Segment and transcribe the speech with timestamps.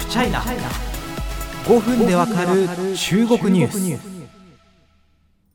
[0.00, 2.66] フチャイナ5分でわかる
[2.96, 4.00] 中国ニュース。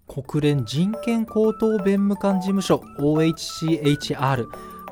[0.07, 4.45] 国連人権高等弁務官事務所 OHCHR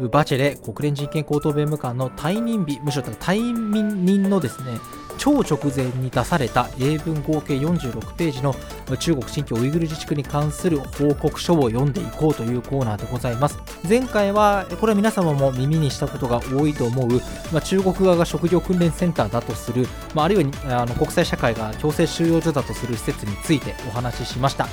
[0.09, 4.79] バチェレ国連人権高等弁務官の退任日むしろ退任人のですね
[5.17, 8.55] 超直前に出された英文合計46ページの
[8.97, 13.57] 中国新疆ウイグル自治区に関する報告書を読んでいこうというコーナーでございます。
[13.87, 17.07] 前回はこれは皆様も耳にしたことが多いと思う、
[17.51, 24.67] まあ、中国側が職業訓練センターだとする、まあ、あるいはあの国際社会が強制収容所だとする施設についてお話ししました。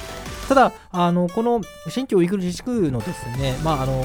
[0.49, 4.05] ただあのこの新疆ウイグル自治区のですね、まあ、あの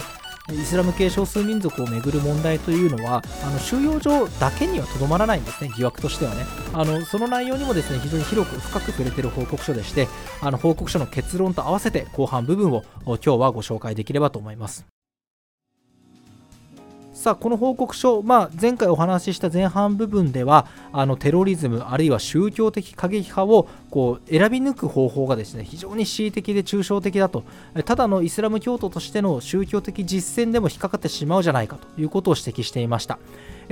[0.51, 6.45] イスラム系少数民族をめぐる問題というのはあの収容所だけにはとどまらないんですね、疑惑としてはね。
[6.73, 10.07] あのその内容にもですね非常に広く深く触れている報告書でして
[10.41, 14.85] あの報告書の結論と合わせて後半部分を今日はご紹介できればと思います。
[17.15, 27.45] さあこの報告書、まあ、前回お話しした前半部分ではあのテロリズムあるいは宗教的過激派をこう選び抜く方法がですね非常に恣意的で抽象的だと
[27.85, 33.17] ただのイスラム教徒としての宗教的実践でも引っかかってしまうじゃないかということを指摘していました。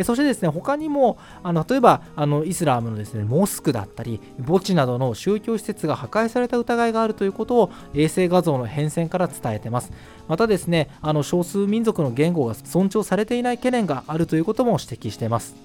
[0.02, 9.92] そしてですね他にもあの例えばあのイスラムのですねモスクだったり墓地などの宗教施設が破壊された疑いがあるということを衛星画像の変遷から伝えてます。
[10.28, 15.56] またですねあの少数民族の言語が尊重されていない懸念があるということも指摘しています。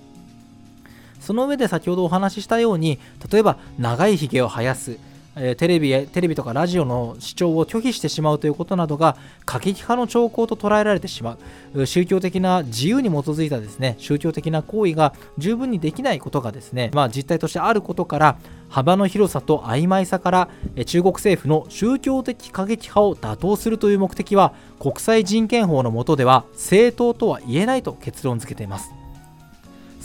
[1.20, 2.98] その上で先ほどお話ししたように
[3.30, 4.98] 例えば長いひげを生やす
[5.40, 11.38] えテレビテレビとかラジオの視聴を拒否してしまうということなどが過激派の兆候と捉えられてしま
[11.74, 11.86] う。
[11.86, 20.48] 宗教的な自由に基づいたですね宗教的な行為が十分にできないことがですね、まあ、実態としてあることから幅の広さと曖昧さから
[20.86, 28.97] 中国政府の宗教的過激派を打倒するという目的は国際人権法の下では正当とは言えないと結論付けています。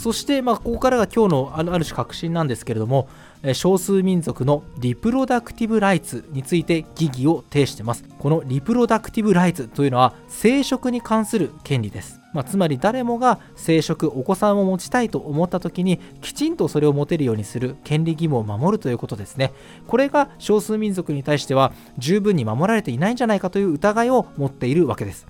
[0.03, 3.07] そして、まあ、ここからが今日のある種確信なんですけれども
[3.53, 8.03] 少数民族のリプロダクティブライツについて疑義を呈しています。
[8.19, 12.19] このリプロダクティブライツというのは生殖に関する権利です。
[12.33, 19.53] まあ、つまり誰もが生殖お子さんを持ちたいと思った時にきちんとそれを持てるようにする権利義務を守るということですね。
[19.87, 25.25] これが少数民族に対しては十分に守られていないんじゃないかという疑いを持っているわけです。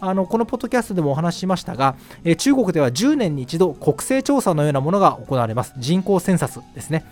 [0.00, 5.74] あのこのポッドキャストでもお話ししましたが、え中国では10年に一度国勢調査のようなものが行われます。
[5.78, 7.04] 人口センサスですね。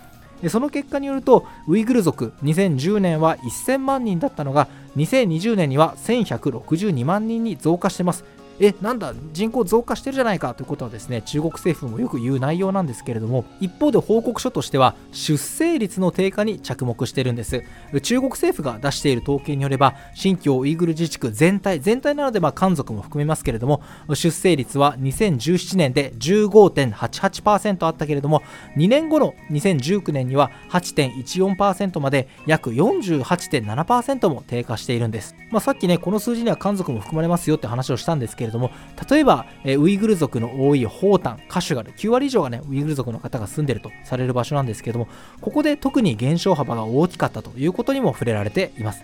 [0.48, 8.24] その結果によるとウイグル族2010年は1000万人だったのが2020年には1162万人に増加しています。
[8.60, 17.62] えなんだ人口増加してるじゃないかということはですね中国政府もよく言う内容なんですけれども一方で報告書としては出生率の低下に着目してるんです。
[18.02, 23.82] 中国政府が出している統計によれば新疆ウイグル自治区全体全体なのでまあ漢族も含めますけれども
[24.14, 28.42] 出生率は2017年で15.88%あったけれども
[28.76, 38.70] 2年後の2019年には8.14%まで約48.7%も低下しているんです、まあ、さっきねこの数字には漢族も含まれますよって話をしたんですけどれども
[39.08, 45.08] 例えば、えウイグル族の多いホータンカシュガル9割以上がねウイグル族の方が住んでるとされる場所なんですけれども
[45.40, 49.02] ここで特に減少幅が大きかったということにも触れられています。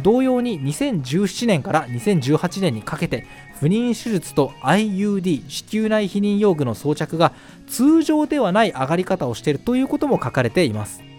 [0.00, 3.26] 同様に2017年から2018年にかけて
[3.60, 7.32] 不妊手術と IUD 子宮内避妊用具の装着が
[7.68, 11.11] 通常ではない上がり方をしているということも書かれています。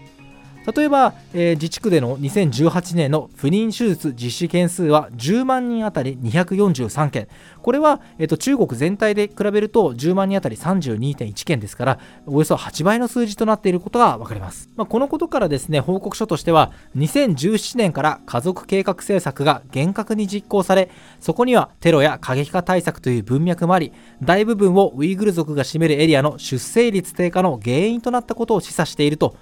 [0.72, 7.28] 例えば、えー、自治区での2018年の不妊手術実施件数は10万人当たり243件。
[7.64, 23.92] これは、えーと、中国全体で比べると10万人当たり32.1件ですからおよそ8倍の数字となっていることが分かります、まあ、このことからですね報告書としては2017年から家族計画政策が厳格に実行されそこにはテロや過激化対策という文脈もあり
[24.22, 29.36] 大部分をウイグル族が占めるエリアの出生率低下の原因となったことを示唆していると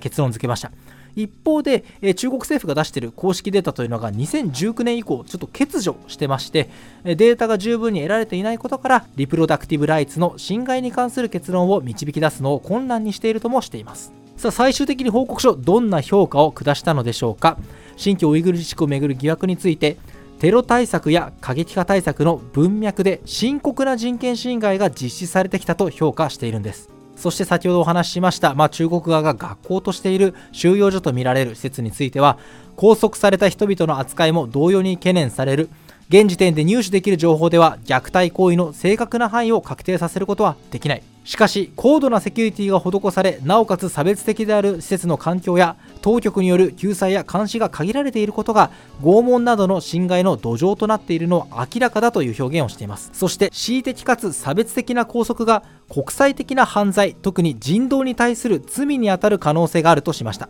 [0.00, 0.70] 結論付けました。
[1.16, 1.82] 一方で、
[2.14, 6.68] 中国政府が出している公式データというのが2019年以降ちょっと欠如してまして
[7.04, 14.12] データが十分に得られていないことからリプロダクティブライツの侵害に関する結論を導き出すのを困難にしているともしています。
[14.36, 17.58] さあ最終的に報告書どんな評価を下したのでしょうか。
[17.96, 19.96] 新疆ウイグル自治区をめぐる疑惑について
[20.38, 26.97] テロ対策や過激化対策の文脈で深刻な人権侵害が実施されてきたと評価しているんです。
[27.18, 32.38] そして先ほどお話ししました、まあ、中国側が学校としている収容所とみられる施設については
[32.76, 35.68] 拘束された人々の扱いも同様に懸念される。
[36.08, 41.02] 現時点で入手できる情報では虐待行為の正確な範囲を確定させることはできない。
[41.28, 48.70] しかし高度なセキュリティが施されなおかつ差別的である施設の環境や当局による救済や監視が限られていることが
[49.02, 53.10] 拷問などの侵害の土壌となっているのは明らかだという表現をしています。
[53.12, 60.48] そして恣意的かつ差別的な拘束が国際的な犯罪特に人道に対する罪にあたる可能性があるとしました。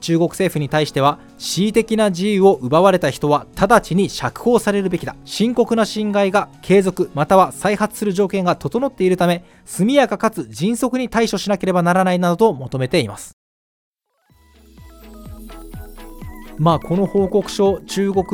[0.00, 5.16] 中国政府に対しては恣意的な自由を奪われた人は直ちに釈放されるべきだ。
[5.24, 13.32] 深刻な侵害が継続または再発する条件が整っているため速やかかつ迅速に対処しなければならないなどと求めています。
[16.58, 18.26] まあこの報告書中国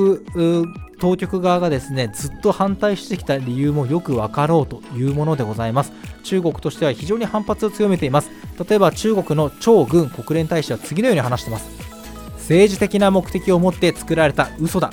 [1.00, 5.92] 当局側がですねずっと反対してきた理由もよく分かろうというものでございます。
[6.22, 8.30] 中国としては非常に反発を強めています。
[8.68, 11.68] 例えば中国の張軍国連大使は次のように話しています。
[12.38, 14.90] 政治的な目的を持って作られた嘘だ。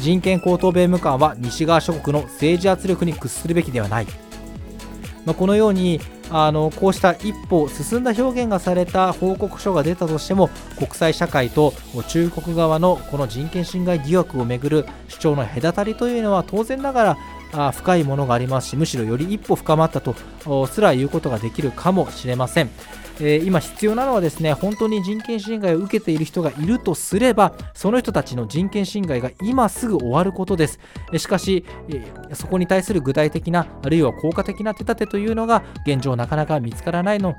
[0.00, 4.06] 人権高等弁務官は西側諸国の政治圧力に屈するべきではない、
[5.24, 10.48] まあ、このようにあのこうした一歩進んだ表現がされた報告書が出たとしても
[10.78, 11.74] 国際社会と
[12.08, 17.16] 中国側のこの人権侵害疑惑をめぐる主張の隔たりというのは当然ながら
[17.52, 20.16] あ深いものがありますしむしろより一歩深まったと
[20.66, 22.70] すら言うことができるかもしれません。
[23.20, 30.78] えー、今必要なのはですね本当に人権侵害を受けている人がいるとすればその人たちの人権侵害が今すぐ終わることです。
[31.16, 37.34] しかし、えー、そこに対する具体的なあるいは効果的な手立てというのが現状なかなか見つからないの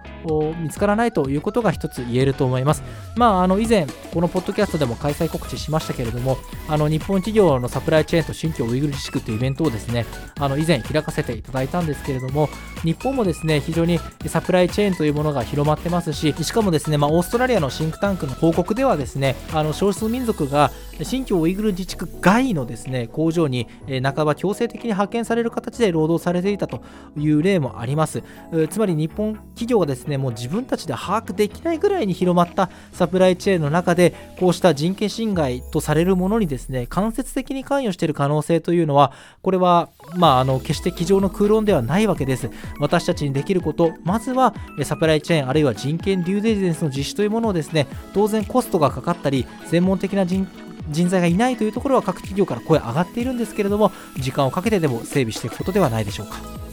[0.62, 2.84] 見つからないということが一つ言えると思います。
[3.16, 6.38] まああの以前このポッドキャストでも開催告知しましたけれども
[6.68, 10.06] あの日本企業のサプライチェーンと新疆ウイグル自粛というイベントをですね
[10.40, 12.50] あの以前開かせていただいたんですけれども
[12.84, 20.72] 日本もですね非常にサプライチェーンというものが広まってますししかもですね、まあ、オーストラリアのシンクタンクの報告ではですねあの少数民族が
[21.04, 23.68] 新疆ウイグル自治区外のですね工場に、
[24.04, 26.82] 半ば強制的に派遣される形で労働されていたと
[27.18, 28.24] いう例もあります。
[28.70, 39.12] つまり日本企業がですねもう自分たちで把握できないぐらいに広まったサプライチェーンの中でこうした人権侵害とされるものにですね間接的に関与している可能性というのは
[39.42, 42.50] これはまあ、あの決して机上の空論ではないわけです。
[42.80, 44.54] 私たちにできることまずは
[44.84, 50.48] サプライチェーンあるいは人権デューデリジェンスの実施というものをですね当然コストがかかったり専門的な人
[50.90, 56.65] 人材がいないというところは各企業から声上がっているんですけれども時間をかけてでも整備していくことではないでしょうか。